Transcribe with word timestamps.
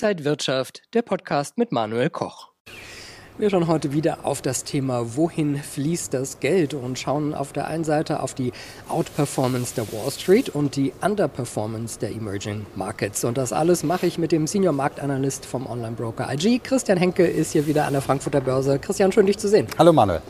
Inside 0.00 0.24
Wirtschaft, 0.24 0.82
der 0.94 1.02
Podcast 1.02 1.58
mit 1.58 1.72
Manuel 1.72 2.08
Koch. 2.08 2.50
Wir 3.36 3.50
schauen 3.50 3.66
heute 3.66 3.92
wieder 3.92 4.18
auf 4.22 4.40
das 4.42 4.62
Thema, 4.62 5.16
wohin 5.16 5.56
fließt 5.56 6.14
das 6.14 6.38
Geld 6.38 6.72
und 6.72 7.00
schauen 7.00 7.34
auf 7.34 7.52
der 7.52 7.66
einen 7.66 7.82
Seite 7.82 8.22
auf 8.22 8.32
die 8.32 8.52
Outperformance 8.88 9.74
der 9.74 9.92
Wall 9.92 10.08
Street 10.12 10.50
und 10.50 10.76
die 10.76 10.92
Underperformance 11.00 11.98
der 11.98 12.12
Emerging 12.12 12.64
Markets. 12.76 13.24
Und 13.24 13.38
das 13.38 13.52
alles 13.52 13.82
mache 13.82 14.06
ich 14.06 14.18
mit 14.18 14.30
dem 14.30 14.46
Senior 14.46 14.72
Marktanalyst 14.72 15.44
vom 15.44 15.66
Online-Broker 15.66 16.32
IG. 16.32 16.60
Christian 16.60 16.96
Henke 16.96 17.26
ist 17.26 17.50
hier 17.50 17.66
wieder 17.66 17.84
an 17.84 17.92
der 17.92 18.02
Frankfurter 18.02 18.40
Börse. 18.40 18.78
Christian, 18.78 19.10
schön 19.10 19.26
dich 19.26 19.38
zu 19.38 19.48
sehen. 19.48 19.66
Hallo 19.80 19.92
Manuel. 19.92 20.22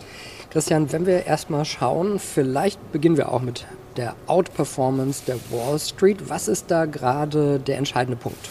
Christian, 0.48 0.90
wenn 0.92 1.04
wir 1.04 1.26
erstmal 1.26 1.66
schauen, 1.66 2.18
vielleicht 2.18 2.90
beginnen 2.90 3.18
wir 3.18 3.30
auch 3.30 3.42
mit 3.42 3.66
der 3.98 4.16
Outperformance 4.28 5.24
der 5.26 5.36
Wall 5.50 5.78
Street. 5.78 6.30
Was 6.30 6.48
ist 6.48 6.70
da 6.70 6.86
gerade 6.86 7.58
der 7.60 7.76
entscheidende 7.76 8.16
Punkt? 8.16 8.48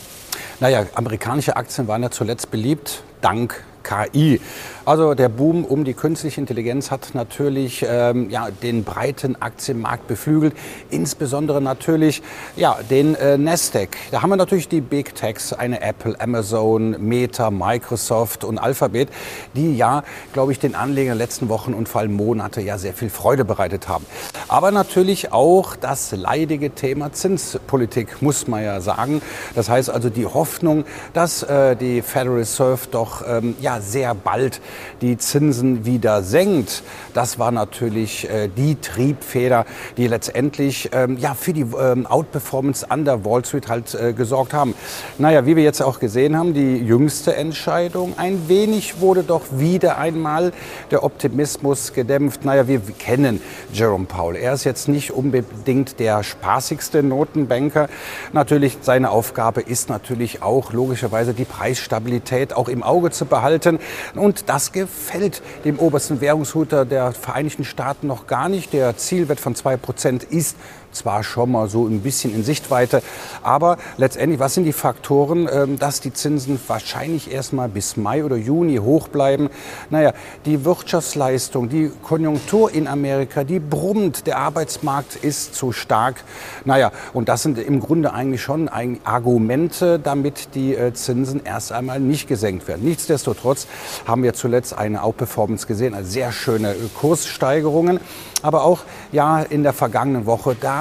Naja, 0.59 0.87
amerikanische 0.95 1.55
Aktien 1.55 1.87
waren 1.87 2.01
ja 2.01 2.09
zuletzt 2.09 2.49
beliebt, 2.49 3.03
dank 3.21 3.63
KI. 3.87 4.41
Also 4.85 5.13
der 5.13 5.29
Boom 5.29 5.65
um 5.65 5.83
die 5.83 5.93
künstliche 5.93 6.39
Intelligenz 6.39 6.91
hat 6.91 7.09
natürlich 7.13 7.85
ähm, 7.87 8.29
ja, 8.29 8.49
den 8.63 8.83
breiten 8.83 9.35
Aktienmarkt 9.41 10.07
beflügelt, 10.07 10.53
insbesondere 10.89 11.61
natürlich 11.61 12.21
ja, 12.55 12.77
den 12.89 13.15
äh, 13.15 13.37
Nasdaq. 13.37 13.97
Da 14.11 14.21
haben 14.21 14.29
wir 14.29 14.37
natürlich 14.37 14.69
die 14.69 14.81
Big 14.81 15.15
Techs, 15.15 15.51
eine 15.51 15.81
Apple, 15.81 16.15
Amazon, 16.19 16.95
Meta, 16.99 17.51
Microsoft 17.51 18.43
und 18.43 18.57
Alphabet, 18.57 19.09
die 19.55 19.75
ja, 19.75 20.03
glaube 20.31 20.51
ich, 20.51 20.59
den 20.59 20.75
Anlegern 20.75 21.13
in 21.13 21.17
letzten 21.17 21.49
Wochen 21.49 21.73
und 21.73 21.89
vor 21.89 22.01
allem 22.01 22.13
Monate 22.13 22.61
ja 22.61 22.77
sehr 22.77 22.93
viel 22.93 23.09
Freude 23.09 23.43
bereitet 23.43 23.87
haben. 23.87 24.05
Aber 24.47 24.71
natürlich 24.71 25.33
auch 25.33 25.75
das 25.75 26.11
leidige 26.11 26.71
Thema 26.71 27.11
Zinspolitik, 27.11 28.21
muss 28.21 28.47
man 28.47 28.63
ja 28.63 28.79
sagen. 28.79 29.21
Das 29.55 29.69
heißt 29.69 29.89
also 29.89 30.09
die 30.09 30.25
Hoffnung, 30.25 30.85
dass 31.13 31.43
äh, 31.43 31.75
die 31.75 32.01
Federal 32.01 32.37
Reserve 32.37 32.87
doch 32.91 33.23
ähm, 33.27 33.55
ja, 33.59 33.76
sehr 33.81 34.15
bald 34.15 34.61
die 35.01 35.17
Zinsen 35.17 35.85
wieder 35.85 36.23
senkt. 36.23 36.83
Das 37.13 37.39
war 37.39 37.51
natürlich 37.51 38.29
äh, 38.29 38.47
die 38.47 38.75
Triebfeder, 38.75 39.65
die 39.97 40.07
letztendlich 40.07 40.89
ähm, 40.93 41.17
ja, 41.17 41.33
für 41.33 41.53
die 41.53 41.65
ähm, 41.79 42.05
Outperformance 42.05 42.89
an 42.89 43.05
der 43.05 43.25
Wall 43.25 43.43
Street 43.45 43.67
halt 43.67 43.93
äh, 43.95 44.13
gesorgt 44.13 44.53
haben. 44.53 44.73
Naja, 45.17 45.45
wie 45.45 45.55
wir 45.55 45.63
jetzt 45.63 45.81
auch 45.81 45.99
gesehen 45.99 46.37
haben, 46.37 46.53
die 46.53 46.77
jüngste 46.77 47.35
Entscheidung, 47.35 48.13
ein 48.17 48.47
wenig 48.47 48.99
wurde 48.99 49.23
doch 49.23 49.43
wieder 49.51 49.97
einmal 49.97 50.53
der 50.91 51.03
Optimismus 51.03 51.93
gedämpft. 51.93 52.45
Naja, 52.45 52.67
wir 52.67 52.79
kennen 52.79 53.41
Jerome 53.73 54.05
Powell. 54.05 54.35
Er 54.35 54.53
ist 54.53 54.63
jetzt 54.63 54.87
nicht 54.87 55.11
unbedingt 55.11 55.99
der 55.99 56.23
spaßigste 56.23 57.03
Notenbanker. 57.03 57.89
Natürlich, 58.33 58.77
seine 58.81 59.09
Aufgabe 59.09 59.61
ist 59.61 59.89
natürlich 59.89 60.41
auch 60.41 60.73
logischerweise 60.73 61.33
die 61.33 61.45
Preisstabilität 61.45 62.53
auch 62.53 62.69
im 62.69 62.83
Auge 62.83 63.11
zu 63.11 63.25
behalten. 63.25 63.66
Und 64.15 64.49
das 64.49 64.71
gefällt 64.71 65.41
dem 65.65 65.79
obersten 65.79 66.21
Währungshuter 66.21 66.85
der 66.85 67.11
Vereinigten 67.11 67.63
Staaten 67.63 68.07
noch 68.07 68.27
gar 68.27 68.49
nicht. 68.49 68.73
Der 68.73 68.97
Zielwert 68.97 69.39
von 69.39 69.55
2% 69.55 70.29
ist 70.29 70.55
zwar 70.91 71.23
schon 71.23 71.51
mal 71.51 71.69
so 71.69 71.85
ein 71.85 72.01
bisschen 72.01 72.33
in 72.33 72.43
Sichtweite, 72.43 73.01
aber 73.43 73.77
letztendlich, 73.97 74.39
was 74.39 74.53
sind 74.53 74.65
die 74.65 74.73
Faktoren, 74.73 75.47
ähm, 75.51 75.79
dass 75.79 76.01
die 76.01 76.13
Zinsen 76.13 76.59
wahrscheinlich 76.67 77.31
erst 77.31 77.53
mal 77.53 77.69
bis 77.69 77.97
Mai 77.97 78.23
oder 78.23 78.35
Juni 78.35 78.77
hoch 78.77 79.07
bleiben? 79.07 79.49
Naja, 79.89 80.13
die 80.45 80.65
Wirtschaftsleistung, 80.65 81.69
die 81.69 81.91
Konjunktur 82.03 82.71
in 82.71 82.87
Amerika, 82.87 83.43
die 83.43 83.59
brummt, 83.59 84.27
der 84.27 84.39
Arbeitsmarkt 84.39 85.15
ist 85.15 85.55
zu 85.55 85.71
stark. 85.71 86.23
Naja, 86.65 86.91
und 87.13 87.29
das 87.29 87.43
sind 87.43 87.57
im 87.57 87.79
Grunde 87.79 88.13
eigentlich 88.13 88.41
schon 88.41 88.69
Argumente, 89.03 89.99
damit 89.99 90.55
die 90.55 90.75
äh, 90.75 90.93
Zinsen 90.93 91.41
erst 91.43 91.71
einmal 91.71 91.99
nicht 91.99 92.27
gesenkt 92.27 92.67
werden. 92.67 92.85
Nichtsdestotrotz 92.85 93.67
haben 94.05 94.23
wir 94.23 94.33
zuletzt 94.33 94.77
eine 94.77 95.03
Outperformance 95.03 95.67
gesehen, 95.67 95.93
also 95.93 96.09
sehr 96.09 96.31
schöne 96.31 96.75
Kurssteigerungen 96.95 97.99
aber 98.41 98.63
auch 98.63 98.81
ja 99.11 99.41
in 99.41 99.63
der 99.63 99.73
vergangenen 99.73 100.25
Woche, 100.25 100.55
da 100.59 100.76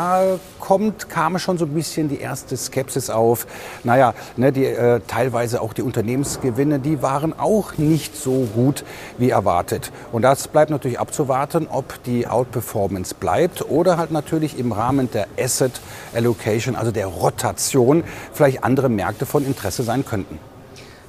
kommt, 0.61 1.09
kam 1.09 1.39
schon 1.39 1.59
so 1.59 1.65
ein 1.65 1.75
bisschen 1.75 2.09
die 2.09 2.21
erste 2.21 2.57
Skepsis 2.57 3.11
auf. 3.11 3.47
Naja, 3.85 4.15
ne, 4.37 4.53
die, 4.53 4.65
äh, 4.65 5.01
teilweise 5.07 5.61
auch 5.61 5.73
die 5.73 5.83
Unternehmensgewinne, 5.83 6.79
die 6.79 7.03
waren 7.03 7.39
auch 7.39 7.79
nicht 7.79 8.17
so 8.17 8.49
gut 8.55 8.85
wie 9.19 9.31
erwartet. 9.31 9.93
Und 10.13 10.23
das 10.23 10.49
bleibt 10.49 10.71
natürlich 10.71 10.99
abzuwarten, 10.99 11.69
ob 11.71 12.03
die 12.05 12.27
Outperformance 12.27 13.15
bleibt 13.15 13.69
oder 13.69 13.97
halt 13.97 14.11
natürlich 14.11 14.59
im 14.59 14.73
Rahmen 14.73 15.11
der 15.11 15.27
Asset 15.39 15.81
Allocation, 16.15 16.77
also 16.77 16.91
der 16.91 17.07
Rotation, 17.07 18.05
vielleicht 18.33 18.65
andere 18.65 18.89
Märkte 18.89 19.27
von 19.27 19.45
Interesse 19.45 19.83
sein 19.83 20.05
könnten. 20.05 20.39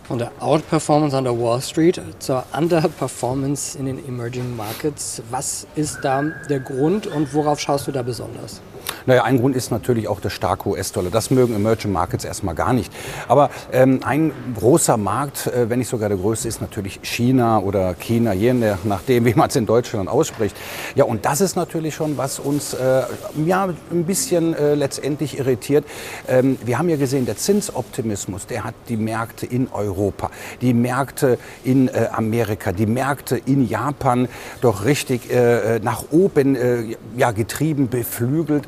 Von 0.08 0.20
der 0.20 0.31
Outperformance 0.40 1.18
an 1.18 1.26
der 1.26 1.38
Wall 1.38 1.62
Street 1.62 2.02
zur 2.20 2.46
Underperformance 2.58 3.78
in 3.78 3.88
den 3.88 4.08
Emerging 4.08 4.56
Markets. 4.56 5.22
Was 5.30 5.68
ist 5.76 6.00
da 6.02 6.24
der 6.50 6.62
Grund 6.62 7.08
und 7.08 7.34
worauf 7.34 7.59
schaust 7.59 7.88
du 7.88 7.92
da 7.92 8.03
besonders? 8.03 8.62
Naja, 9.07 9.23
ein 9.23 9.40
Grund 9.40 9.56
ist 9.56 9.72
natürlich 9.72 10.09
auch 10.09 10.19
der 10.19 10.29
starke 10.29 10.68
US-Dollar. 10.68 11.09
Das 11.09 11.31
mögen 11.31 11.56
Emerging 11.56 11.94
Markets 11.94 12.25
erstmal 12.25 12.56
gar 12.56 12.73
nicht. 12.73 12.91
Aber 13.29 13.50
ähm, 13.72 14.01
ein 14.03 14.34
großer 14.59 14.97
Markt, 14.97 15.47
äh, 15.47 15.69
wenn 15.69 15.79
nicht 15.79 15.88
sogar 15.88 16.09
der 16.09 16.18
größte, 16.18 16.50
ist 16.50 16.59
natürlich 16.59 17.00
China 17.03 17.59
oder 17.59 17.94
China, 17.94 18.34
je 18.34 18.53
nachdem, 18.84 19.23
wie 19.23 19.34
man 19.34 19.47
es 19.47 19.56
in 19.56 19.66
Deutschland 19.66 20.09
ausspricht. 20.09 20.57
Ja, 20.96 21.06
und 21.06 21.23
das 21.23 21.40
ist 21.40 21.56
natürlich 21.56 21.96
schon, 21.96 22.17
was 22.17 22.38
uns 22.38 22.73
äh, 22.73 23.03
ja, 23.46 23.69
ein 23.91 24.03
bisschen 24.03 24.53
äh, 24.53 24.75
letztendlich 24.75 25.40
irritiert. 25.40 25.85
Ähm, 26.28 26.57
wir 26.66 26.78
haben 26.78 26.90
ja 26.90 26.97
gesehen, 26.97 27.25
der 27.25 27.38
Zinsoptimismus, 27.38 28.46
der 28.46 28.66
hat 28.66 28.75
die 28.90 28.97
Märkte 28.97 29.46
in 29.46 29.69
Europa, 29.72 30.31
die 30.59 30.73
Märkte 30.73 31.40
in 31.63 31.88
äh, 31.88 32.09
Amerika, 32.12 32.73
die 32.73 32.85
Märkte 32.85 33.38
in 33.38 33.69
Japan 33.69 34.28
doch 34.59 34.84
richtig 34.84 35.31
äh, 35.31 35.79
nach 35.79 36.03
oben 36.12 36.57
äh, 36.57 36.97
ja, 37.16 37.31
getrieben, 37.31 37.88
beflügelt 37.88 38.67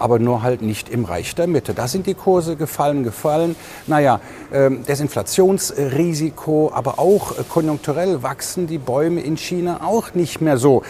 aber 0.00 0.18
nur 0.18 0.42
halt 0.42 0.62
nicht 0.62 0.88
im 0.88 1.04
Reich 1.04 1.34
der 1.34 1.46
Mitte. 1.46 1.74
Da 1.74 1.86
sind 1.86 2.06
die 2.06 2.14
Kurse 2.14 2.56
gefallen, 2.56 3.04
gefallen. 3.04 3.54
Naja, 3.86 4.20
ähm, 4.52 4.82
das 4.86 5.00
Inflationsrisiko, 5.00 6.72
aber 6.74 6.98
auch 6.98 7.38
äh, 7.38 7.44
konjunkturell 7.48 8.22
wachsen 8.22 8.66
die 8.66 8.78
Bäume 8.78 9.20
in 9.20 9.36
China 9.36 9.80
auch 9.84 10.14
nicht 10.14 10.40
mehr 10.40 10.56
so, 10.56 10.82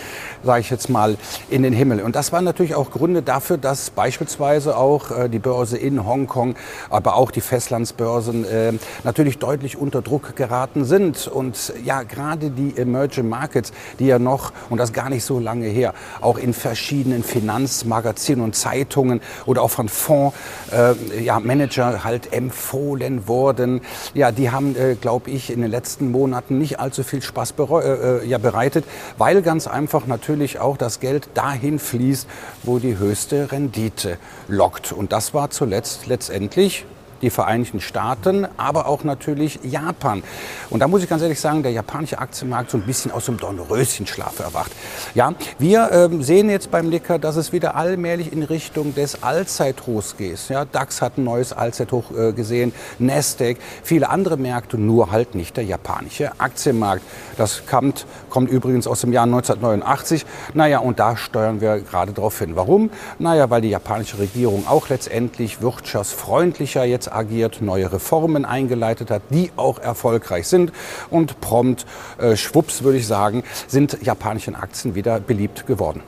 sage 0.44 0.60
ich 0.60 0.70
jetzt 0.70 0.88
mal, 0.88 1.16
in 1.50 1.62
den 1.62 1.72
Himmel. 1.72 2.00
Und 2.00 2.16
das 2.16 2.32
waren 2.32 2.44
natürlich 2.44 2.74
auch 2.74 2.90
Gründe 2.90 3.22
dafür, 3.22 3.58
dass 3.58 3.90
beispielsweise 3.90 4.76
auch 4.76 5.10
äh, 5.10 5.28
die 5.28 5.40
Börse 5.40 5.76
in 5.76 6.06
Hongkong, 6.06 6.54
aber 6.88 7.16
auch 7.16 7.30
die 7.30 7.40
Festlandsbörsen 7.40 8.44
äh, 8.44 8.72
natürlich 9.04 9.38
deutlich 9.38 9.76
unter 9.76 10.02
Druck 10.02 10.36
geraten 10.36 10.84
sind. 10.84 11.26
Und 11.26 11.72
ja, 11.84 12.04
gerade 12.04 12.50
die 12.50 12.76
Emerging 12.76 13.28
Markets, 13.28 13.72
die 13.98 14.06
ja 14.06 14.18
noch, 14.18 14.52
und 14.70 14.78
das 14.78 14.92
gar 14.92 15.10
nicht 15.10 15.24
so 15.24 15.40
lange 15.40 15.66
her, 15.66 15.94
auch 16.20 16.38
in 16.38 16.54
verschiedenen 16.54 17.24
Finanzmagazinen 17.24 18.44
und 18.44 18.54
Zeitungen 18.54 18.99
Bewertungen 19.00 19.20
oder 19.46 19.62
auch 19.62 19.70
von 19.70 19.88
Fondsmanager 19.88 20.96
äh, 21.12 21.22
ja, 21.22 21.40
Manager 21.40 22.04
halt 22.04 22.32
empfohlen 22.32 23.26
worden. 23.28 23.80
Ja, 24.14 24.32
die 24.32 24.50
haben, 24.50 24.76
äh, 24.76 24.94
glaube 24.94 25.30
ich, 25.30 25.50
in 25.50 25.62
den 25.62 25.70
letzten 25.70 26.10
Monaten 26.10 26.58
nicht 26.58 26.80
allzu 26.80 27.02
viel 27.02 27.22
Spaß 27.22 27.54
äh, 27.58 28.26
ja, 28.26 28.38
bereitet, 28.38 28.84
weil 29.18 29.42
ganz 29.42 29.66
einfach 29.66 30.06
natürlich 30.06 30.58
auch 30.58 30.76
das 30.76 31.00
Geld 31.00 31.28
dahin 31.34 31.78
fließt, 31.78 32.28
wo 32.62 32.78
die 32.78 32.98
höchste 32.98 33.50
Rendite 33.52 34.18
lockt. 34.48 34.92
Und 34.92 35.12
das 35.12 35.34
war 35.34 35.50
zuletzt 35.50 36.06
letztendlich 36.06 36.84
die 37.22 37.30
Vereinigten 37.30 37.80
Staaten, 37.80 38.46
aber 38.56 38.86
auch 38.86 39.04
natürlich 39.04 39.60
Japan. 39.62 40.22
Und 40.70 40.80
da 40.80 40.88
muss 40.88 41.02
ich 41.02 41.08
ganz 41.08 41.22
ehrlich 41.22 41.40
sagen, 41.40 41.62
der 41.62 41.72
japanische 41.72 42.18
Aktienmarkt 42.18 42.70
so 42.70 42.78
ein 42.78 42.82
bisschen 42.82 43.10
aus 43.10 43.26
dem 43.26 43.36
Dornröschenschlaf 43.36 44.40
erwacht. 44.40 44.72
Ja, 45.14 45.34
wir 45.58 45.90
ähm, 45.92 46.22
sehen 46.22 46.48
jetzt 46.50 46.70
beim 46.70 46.90
Licker, 46.90 47.18
dass 47.18 47.36
es 47.36 47.52
wieder 47.52 47.76
allmählich 47.76 48.32
in 48.32 48.42
Richtung 48.42 48.94
des 48.94 49.22
Allzeithochs 49.22 50.16
geht. 50.16 50.48
Ja, 50.48 50.64
DAX 50.64 51.02
hat 51.02 51.18
ein 51.18 51.24
neues 51.24 51.52
Allzeithoch 51.52 52.10
äh, 52.16 52.32
gesehen, 52.32 52.72
Nasdaq, 52.98 53.58
viele 53.82 54.08
andere 54.08 54.36
Märkte, 54.36 54.78
nur 54.78 55.10
halt 55.10 55.34
nicht 55.34 55.56
der 55.56 55.64
japanische 55.64 56.32
Aktienmarkt. 56.38 57.02
Das 57.36 57.66
kommt, 57.66 58.06
kommt 58.28 58.50
übrigens 58.50 58.86
aus 58.86 59.00
dem 59.00 59.12
Jahr 59.12 59.24
1989. 59.24 60.24
Naja, 60.54 60.78
und 60.78 60.98
da 60.98 61.16
steuern 61.16 61.60
wir 61.60 61.80
gerade 61.80 62.12
darauf 62.12 62.38
hin. 62.38 62.56
Warum? 62.56 62.90
Naja, 63.18 63.50
weil 63.50 63.60
die 63.62 63.70
japanische 63.70 64.18
Regierung 64.18 64.66
auch 64.66 64.88
letztendlich 64.88 65.60
wirtschaftsfreundlicher 65.60 66.84
jetzt 66.84 67.09
agiert, 67.12 67.60
neue 67.60 67.92
Reformen 67.92 68.44
eingeleitet 68.44 69.10
hat, 69.10 69.22
die 69.30 69.50
auch 69.56 69.78
erfolgreich 69.78 70.48
sind. 70.48 70.72
Und 71.10 71.40
prompt, 71.40 71.86
äh, 72.18 72.36
schwupps 72.36 72.82
würde 72.82 72.98
ich 72.98 73.06
sagen, 73.06 73.44
sind 73.66 73.98
japanische 74.02 74.54
Aktien 74.54 74.94
wieder 74.94 75.20
beliebt 75.20 75.66
geworden. 75.66 76.02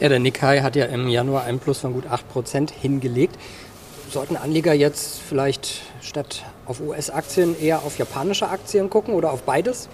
Ja, 0.00 0.08
der 0.08 0.18
Nikkei 0.18 0.60
hat 0.60 0.76
ja 0.76 0.86
im 0.86 1.08
Januar 1.08 1.44
einen 1.44 1.58
Plus 1.58 1.78
von 1.78 1.92
gut 1.92 2.04
8% 2.06 2.70
hingelegt. 2.72 3.36
Sollten 4.10 4.36
Anleger 4.36 4.72
jetzt 4.72 5.20
vielleicht 5.20 5.82
statt 6.00 6.44
auf 6.66 6.80
US-Aktien 6.80 7.58
eher 7.58 7.78
auf 7.78 7.98
japanische 7.98 8.48
Aktien 8.48 8.90
gucken 8.90 9.14
oder 9.14 9.32
auf 9.32 9.42
beides? 9.42 9.88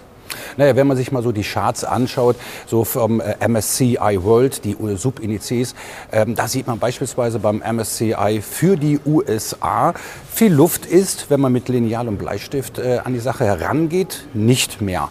Naja, 0.57 0.75
wenn 0.75 0.87
man 0.87 0.97
sich 0.97 1.11
mal 1.11 1.23
so 1.23 1.31
die 1.31 1.43
Charts 1.43 1.83
anschaut, 1.83 2.35
so 2.67 2.83
vom 2.83 3.21
äh, 3.21 3.35
MSCI 3.47 4.19
World, 4.21 4.63
die 4.63 4.75
Subindizes, 4.95 5.75
ähm, 6.11 6.35
da 6.35 6.47
sieht 6.47 6.67
man 6.67 6.79
beispielsweise 6.79 7.39
beim 7.39 7.61
MSCI 7.61 8.41
für 8.41 8.77
die 8.77 8.99
USA 9.05 9.93
viel 10.33 10.53
Luft 10.53 10.85
ist, 10.85 11.29
wenn 11.29 11.39
man 11.39 11.51
mit 11.51 11.69
Lineal 11.69 12.07
und 12.07 12.17
Bleistift 12.17 12.79
äh, 12.79 12.99
an 13.03 13.13
die 13.13 13.19
Sache 13.19 13.45
herangeht, 13.45 14.25
nicht 14.33 14.81
mehr. 14.81 15.09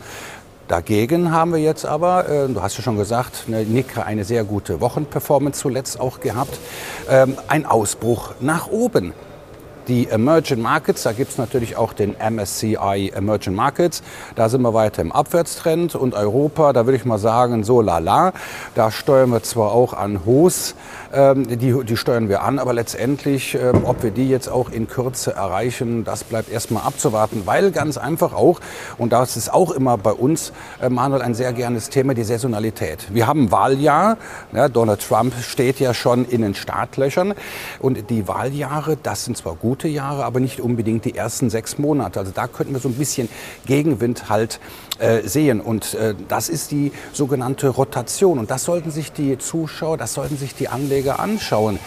Dagegen 0.69 1.33
haben 1.33 1.53
wir 1.53 1.59
jetzt 1.59 1.85
aber, 1.85 2.29
äh, 2.29 2.49
du 2.49 2.63
hast 2.63 2.77
ja 2.77 2.85
schon 2.85 2.97
gesagt, 2.97 3.47
eine 3.49 3.65
Nika 3.65 4.03
eine 4.03 4.25
sehr 4.25 4.45
gute 4.45 4.81
Wochenperformance 4.81 5.61
zuletzt 5.61 5.99
auch 5.99 6.21
gehabt, 6.21 6.59
ähm, 7.09 7.37
ein 7.49 7.67
Ausbruch 7.67 8.35
nach 8.41 8.69
oben 8.69 9.13
die 9.91 10.09
Emerging 10.09 10.63
Markets, 10.63 11.03
da 11.03 11.11
gibt 11.11 11.33
es 11.33 11.39
natürlich 11.39 11.77
auch 11.77 11.93
den 11.93 12.15
MSCI 12.15 13.11
Emerging 13.13 13.57
Markets. 13.57 14.05
Da 14.37 14.49
sind 14.49 14.63
wir 14.63 14.73
weiter 14.73 15.03
im 15.03 15.11
Abwärtstrend 15.11 15.97
und 15.97 16.15
Europa, 16.15 16.73
da 16.73 16.87
würde 16.87 16.97
ich 16.97 17.05
mal 17.05 17.19
sagen, 17.19 17.65
so 17.65 17.81
lala. 17.81 18.33
Da 18.77 18.93
steuern 18.93 19.31
wir 19.31 19.43
zwar 19.43 19.73
auch 19.73 19.93
an 19.93 20.25
Hochs, 20.25 20.77
ähm, 21.13 21.49
die, 21.59 21.85
die 21.85 21.97
steuern 21.97 22.29
wir 22.29 22.43
an, 22.43 22.61
aber 22.61 22.73
letztendlich, 22.73 23.57
ähm, 23.57 23.85
ob 23.85 24.05
wir 24.05 24.13
die 24.13 24.29
jetzt 24.29 24.49
auch 24.49 24.71
in 24.71 24.87
Kürze 24.87 25.33
erreichen, 25.33 26.05
das 26.05 26.23
bleibt 26.23 26.53
erstmal 26.53 26.85
abzuwarten, 26.85 27.43
weil 27.47 27.73
ganz 27.73 27.99
einfach 27.99 28.33
auch, 28.33 28.61
und 28.97 29.13
das 29.13 29.37
ist 29.37 29.53
auch 29.53 29.73
immer 29.73 29.99
bei 29.99 30.13
uns, 30.13 30.53
äh, 30.81 30.89
Manuel, 30.89 31.23
ein 31.23 31.35
sehr 31.35 31.53
gernes 31.53 31.91
Thema, 31.91 32.15
die 32.15 32.23
Saisonalität. 32.23 33.13
Wir 33.13 33.27
haben 33.27 33.51
Wahljahr, 33.51 34.19
ja, 34.53 34.69
Donald 34.69 35.01
Trump 35.01 35.35
steht 35.43 35.81
ja 35.81 35.95
schon 35.95 36.27
in 36.27 36.43
den 36.43 36.55
Startlöchern 36.55 37.35
und 37.81 38.09
die 38.09 38.29
Wahljahre, 38.29 38.97
das 38.97 39.25
sind 39.25 39.37
zwar 39.37 39.57
gute 39.81 39.89
Jahre, 39.89 40.27
aber 40.27 40.41
nicht 40.41 40.61
unbedingt 40.61 41.07
die 41.07 41.17
ersten 41.17 41.49
sechs 41.49 41.79
Monate. 41.79 42.21
Also 42.21 42.33
da 42.35 42.47
könnten 42.49 42.75
wir 42.75 42.81
so 42.81 42.91
ein 42.91 42.97
bisschen 42.97 43.31
Gegenwind 43.65 44.29
halt 44.29 44.61
äh, 44.99 45.27
sehen. 45.27 45.59
Und 45.63 45.95
äh, 45.95 46.15
das 46.29 46.51
ist 46.51 46.71
die 46.71 46.93
sogenannte 47.15 47.69
Rotation. 47.69 48.39
Und 48.39 48.51
das 48.51 48.65
sollten 48.65 48.91
sich 48.91 49.11
die 49.11 49.39
Zuschauer, 49.39 49.97
das 49.97 50.13
sollten 50.13 50.37
sich 50.37 50.55
die 50.55 50.69
Anleger 50.69 51.19
anschauen 51.19 51.79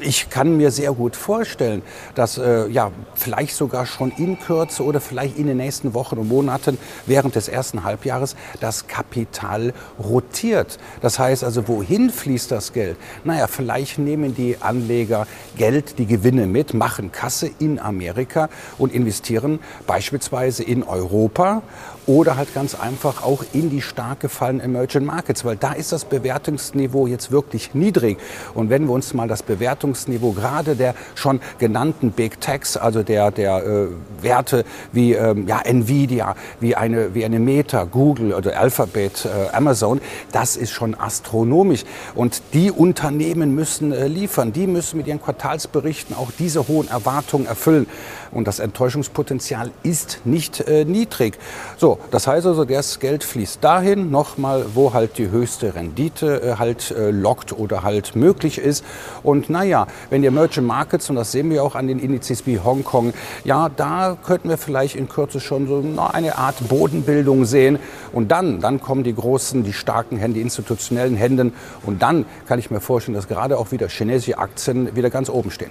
ich 0.00 0.30
kann 0.30 0.56
mir 0.56 0.70
sehr 0.70 0.92
gut 0.92 1.16
vorstellen, 1.16 1.82
dass 2.14 2.38
äh, 2.38 2.68
ja 2.68 2.90
vielleicht 3.14 3.54
sogar 3.54 3.86
schon 3.86 4.10
in 4.16 4.38
Kürze 4.38 4.84
oder 4.84 5.00
vielleicht 5.00 5.38
in 5.38 5.46
den 5.46 5.58
nächsten 5.58 5.94
Wochen 5.94 6.18
und 6.18 6.28
Monaten 6.28 6.78
während 7.06 7.34
des 7.34 7.48
ersten 7.48 7.84
Halbjahres 7.84 8.36
das 8.60 8.86
Kapital 8.86 9.72
rotiert. 10.02 10.78
Das 11.00 11.18
heißt 11.18 11.44
also, 11.44 11.68
wohin 11.68 12.10
fließt 12.10 12.50
das 12.50 12.72
Geld? 12.72 12.96
Naja, 13.24 13.46
vielleicht 13.46 13.98
nehmen 13.98 14.34
die 14.34 14.56
Anleger 14.60 15.26
Geld, 15.56 15.98
die 15.98 16.06
Gewinne 16.06 16.46
mit, 16.46 16.74
machen 16.74 17.12
Kasse 17.12 17.50
in 17.58 17.78
Amerika 17.78 18.48
und 18.78 18.92
investieren 18.92 19.58
beispielsweise 19.86 20.62
in 20.62 20.82
Europa 20.82 21.62
oder 22.06 22.36
halt 22.36 22.52
ganz 22.54 22.74
einfach 22.74 23.22
auch 23.22 23.44
in 23.52 23.70
die 23.70 23.80
stark 23.80 24.20
gefallenen 24.20 24.60
Emerging 24.60 25.04
Markets, 25.04 25.44
weil 25.44 25.56
da 25.56 25.72
ist 25.72 25.92
das 25.92 26.04
Bewertungsniveau 26.04 27.06
jetzt 27.06 27.30
wirklich 27.30 27.74
niedrig. 27.74 28.18
Und 28.54 28.70
wenn 28.70 28.86
wir 28.86 28.92
uns 28.92 29.14
mal 29.14 29.28
das 29.28 29.42
Bewertungsniveau 29.42 29.81
gerade 29.82 30.76
der 30.76 30.94
schon 31.14 31.40
genannten 31.58 32.12
Big 32.12 32.40
Techs, 32.40 32.76
also 32.76 33.02
der, 33.02 33.30
der 33.30 33.64
äh, 33.64 33.86
Werte 34.20 34.64
wie 34.92 35.14
ähm, 35.14 35.46
ja, 35.46 35.60
Nvidia, 35.60 36.36
wie 36.60 36.76
eine, 36.76 37.14
wie 37.14 37.24
eine 37.24 37.38
Meta, 37.38 37.84
Google 37.84 38.34
oder 38.34 38.58
Alphabet, 38.58 39.24
äh, 39.24 39.54
Amazon, 39.54 40.00
das 40.32 40.56
ist 40.56 40.70
schon 40.70 40.94
astronomisch. 40.94 41.84
Und 42.14 42.42
die 42.52 42.70
Unternehmen 42.70 43.54
müssen 43.54 43.92
äh, 43.92 44.06
liefern, 44.06 44.52
die 44.52 44.66
müssen 44.66 44.96
mit 44.98 45.06
ihren 45.06 45.20
Quartalsberichten 45.20 46.16
auch 46.16 46.30
diese 46.38 46.68
hohen 46.68 46.88
Erwartungen 46.88 47.46
erfüllen. 47.46 47.86
Und 48.30 48.48
das 48.48 48.60
Enttäuschungspotenzial 48.60 49.70
ist 49.82 50.20
nicht 50.24 50.60
äh, 50.60 50.84
niedrig. 50.84 51.38
So, 51.76 51.98
das 52.10 52.26
heißt 52.26 52.46
also, 52.46 52.64
das 52.64 52.98
Geld 52.98 53.24
fließt 53.24 53.62
dahin, 53.62 54.10
nochmal, 54.10 54.64
wo 54.74 54.94
halt 54.94 55.18
die 55.18 55.30
höchste 55.30 55.74
Rendite 55.74 56.42
äh, 56.42 56.54
halt 56.58 56.90
äh, 56.90 57.10
lockt 57.10 57.52
oder 57.52 57.82
halt 57.82 58.16
möglich 58.16 58.58
ist. 58.58 58.84
Und 59.22 59.50
naja, 59.50 59.71
wenn 60.10 60.22
die 60.22 60.28
Emerging 60.28 60.64
Markets, 60.64 61.10
und 61.10 61.16
das 61.16 61.32
sehen 61.32 61.50
wir 61.50 61.62
auch 61.64 61.74
an 61.74 61.86
den 61.86 61.98
Indizes 61.98 62.46
wie 62.46 62.58
Hongkong, 62.58 63.12
ja, 63.44 63.68
da 63.68 64.16
könnten 64.24 64.48
wir 64.48 64.58
vielleicht 64.58 64.96
in 64.96 65.08
Kürze 65.08 65.40
schon 65.40 65.66
so 65.66 65.82
eine 66.12 66.38
Art 66.38 66.68
Bodenbildung 66.68 67.44
sehen. 67.44 67.78
Und 68.12 68.30
dann, 68.30 68.60
dann 68.60 68.80
kommen 68.80 69.04
die 69.04 69.14
großen, 69.14 69.64
die 69.64 69.72
starken 69.72 70.16
Hände, 70.16 70.36
die 70.36 70.42
institutionellen 70.42 71.16
Händen. 71.16 71.52
Und 71.84 72.02
dann 72.02 72.24
kann 72.46 72.58
ich 72.58 72.70
mir 72.70 72.80
vorstellen, 72.80 73.14
dass 73.14 73.28
gerade 73.28 73.58
auch 73.58 73.72
wieder 73.72 73.88
chinesische 73.88 74.38
Aktien 74.38 74.94
wieder 74.96 75.10
ganz 75.10 75.28
oben 75.28 75.50
stehen. 75.50 75.70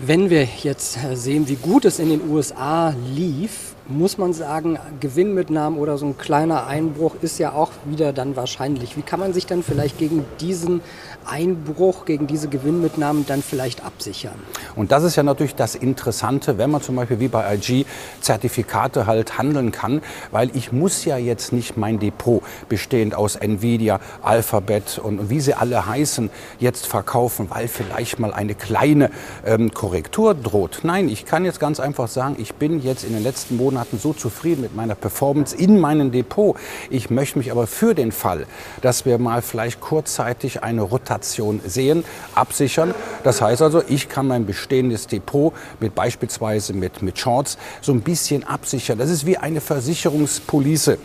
Wenn 0.00 0.30
wir 0.30 0.46
jetzt 0.62 0.98
sehen, 1.14 1.48
wie 1.48 1.56
gut 1.56 1.84
es 1.84 1.98
in 1.98 2.10
den 2.10 2.30
USA 2.30 2.94
lief, 3.14 3.74
muss 3.88 4.18
man 4.18 4.34
sagen, 4.34 4.78
Gewinnmitnahmen 5.00 5.78
oder 5.78 5.96
so 5.96 6.04
ein 6.04 6.18
kleiner 6.18 6.66
Einbruch 6.66 7.14
ist 7.22 7.38
ja 7.38 7.52
auch 7.52 7.70
wieder 7.86 8.12
dann 8.12 8.36
wahrscheinlich. 8.36 8.98
Wie 8.98 9.02
kann 9.02 9.18
man 9.18 9.32
sich 9.32 9.46
dann 9.46 9.62
vielleicht 9.62 9.96
gegen 9.96 10.26
diesen 10.40 10.82
Einbruch, 11.24 12.04
gegen 12.04 12.26
diese 12.26 12.48
Gewinnmitnahmen 12.48 13.24
dann 13.26 13.42
vielleicht 13.42 13.84
absichern? 13.84 14.34
Und 14.76 14.92
das 14.92 15.04
ist 15.04 15.16
ja 15.16 15.22
natürlich 15.22 15.54
das 15.54 15.74
Interessante, 15.74 16.58
wenn 16.58 16.70
man 16.70 16.82
zum 16.82 16.96
Beispiel 16.96 17.18
wie 17.18 17.28
bei 17.28 17.54
IG 17.54 17.86
Zertifikate 18.20 19.06
halt 19.06 19.38
handeln 19.38 19.72
kann, 19.72 20.02
weil 20.32 20.54
ich 20.54 20.70
muss 20.70 21.06
ja 21.06 21.16
jetzt 21.16 21.54
nicht 21.54 21.78
mein 21.78 21.98
Depot 21.98 22.42
bestehend 22.68 23.14
aus 23.14 23.36
Nvidia, 23.36 24.00
Alphabet 24.20 25.00
und 25.02 25.30
wie 25.30 25.40
sie 25.40 25.54
alle 25.54 25.86
heißen, 25.86 26.28
jetzt 26.58 26.86
verkaufen, 26.86 27.48
weil 27.48 27.68
vielleicht 27.68 28.18
mal 28.18 28.34
eine 28.34 28.54
kleine 28.54 29.10
ähm, 29.46 29.72
Korrektur 29.72 30.34
droht. 30.34 30.80
Nein, 30.82 31.08
ich 31.08 31.24
kann 31.24 31.46
jetzt 31.46 31.58
ganz 31.58 31.80
einfach 31.80 32.08
sagen, 32.08 32.36
ich 32.38 32.54
bin 32.54 32.82
jetzt 32.82 33.04
in 33.04 33.14
den 33.14 33.22
letzten 33.22 33.56
Monaten 33.56 33.77
Monaten 33.78 33.98
so 34.00 34.12
zufrieden 34.12 34.62
mit 34.62 34.74
meiner 34.74 34.96
Performance 34.96 35.54
in 35.54 35.78
meinem 35.78 36.10
Depot. 36.10 36.56
Ich 36.90 37.10
möchte 37.10 37.38
mich 37.38 37.52
aber 37.52 37.68
für 37.68 37.94
den 37.94 38.10
Fall, 38.10 38.44
dass 38.82 39.04
wir 39.04 39.18
mal 39.18 39.40
vielleicht 39.40 39.80
kurzzeitig 39.80 40.64
eine 40.64 40.82
Rotation 40.82 41.60
sehen, 41.64 42.02
absichern. 42.34 42.92
Das 43.22 43.40
heißt 43.40 43.62
also, 43.62 43.80
ich 43.86 44.08
kann 44.08 44.26
mein 44.26 44.46
bestehendes 44.46 45.06
Depot 45.06 45.54
mit 45.78 45.94
beispielsweise 45.94 46.72
mit, 46.72 47.02
mit 47.02 47.20
Shorts 47.20 47.56
so 47.80 47.92
ein 47.92 48.00
bisschen 48.00 48.42
absichern. 48.42 48.98
Das 48.98 49.10
ist 49.10 49.26
wie 49.26 49.36
eine 49.36 49.60
Versicherungspolice 49.60 50.98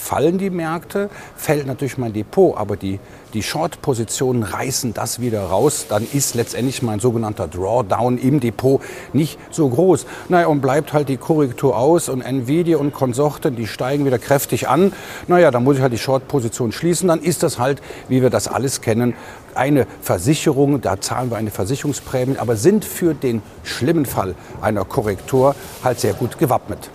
fallen 0.00 0.38
die 0.38 0.50
Märkte, 0.50 1.10
fällt 1.36 1.66
natürlich 1.66 1.98
mein 1.98 2.12
Depot, 2.12 2.56
aber 2.56 2.76
die, 2.76 2.98
die 3.34 3.42
Short-Positionen 3.42 4.42
reißen 4.42 4.94
das 4.94 5.20
wieder 5.20 5.42
raus, 5.42 5.86
dann 5.88 6.06
ist 6.12 6.34
letztendlich 6.34 6.82
mein 6.82 6.98
sogenannter 6.98 7.46
Drawdown 7.46 8.18
im 8.18 8.40
Depot 8.40 8.80
nicht 9.12 9.38
so 9.50 9.68
groß. 9.68 10.06
Naja, 10.28 10.46
und 10.48 10.60
bleibt 10.60 10.92
halt 10.92 11.08
die 11.08 11.16
Korrektur 11.16 11.76
aus 11.76 12.08
und 12.08 12.22
Nvidia 12.22 12.78
und 12.78 12.92
Konsorten, 12.92 13.54
die 13.54 13.66
steigen 13.66 14.04
wieder 14.04 14.18
kräftig 14.18 14.68
an. 14.68 14.92
Naja, 15.28 15.50
dann 15.50 15.64
muss 15.64 15.76
ich 15.76 15.82
halt 15.82 15.92
die 15.92 15.98
Short-Position 15.98 16.72
schließen, 16.72 17.08
dann 17.08 17.20
ist 17.20 17.42
das 17.42 17.58
halt, 17.58 17.80
wie 18.08 18.22
wir 18.22 18.30
das 18.30 18.48
alles 18.48 18.80
kennen, 18.80 19.14
eine 19.54 19.86
Versicherung, 20.00 20.80
da 20.80 21.00
zahlen 21.00 21.30
wir 21.30 21.36
eine 21.36 21.50
Versicherungsprämie, 21.50 22.38
aber 22.38 22.56
sind 22.56 22.84
für 22.84 23.14
den 23.14 23.42
schlimmen 23.64 24.06
Fall 24.06 24.34
einer 24.60 24.84
Korrektur 24.84 25.54
halt 25.84 26.00
sehr 26.00 26.14
gut 26.14 26.38
gewappnet. 26.38 26.90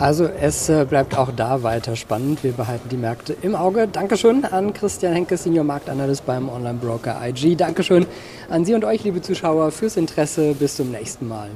Also 0.00 0.24
es 0.24 0.70
äh, 0.70 0.86
bleibt 0.88 1.14
auch 1.14 1.30
da 1.30 1.62
weiter 1.62 1.94
spannend. 1.94 2.42
Wir 2.42 2.52
behalten 2.52 2.88
die 2.88 2.96
Märkte 2.96 3.36
im 3.42 3.54
Auge. 3.54 3.86
Dankeschön 3.86 4.46
an 4.46 4.72
Christian 4.72 5.12
Henke, 5.12 5.36
Senior 5.36 5.64
Marktanalyst 5.64 6.24
beim 6.24 6.48
Online-Broker 6.48 7.20
IG. 7.22 7.54
Dankeschön 7.54 8.06
an 8.48 8.64
Sie 8.64 8.72
und 8.72 8.82
euch, 8.86 9.04
liebe 9.04 9.20
Zuschauer, 9.20 9.70
fürs 9.70 9.98
Interesse. 9.98 10.54
Bis 10.54 10.76
zum 10.76 10.90
nächsten 10.90 11.28
Mal. 11.28 11.50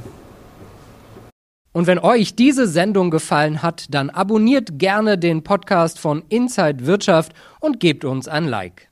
Und 1.72 1.86
wenn 1.86 1.98
euch 1.98 2.36
diese 2.36 2.68
Sendung 2.68 3.10
gefallen 3.10 3.62
hat, 3.62 3.86
dann 3.88 4.10
abonniert 4.10 4.78
gerne 4.78 5.16
den 5.16 5.42
Podcast 5.42 5.98
von 5.98 6.22
Inside 6.28 6.84
Wirtschaft 6.84 7.32
und 7.60 7.80
gebt 7.80 8.04
uns 8.04 8.28
ein 8.28 8.44
Like. 8.44 8.90